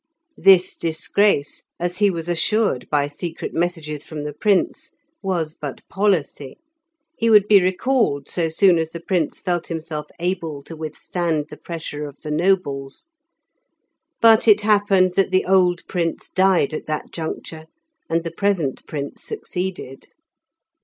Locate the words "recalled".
7.61-8.27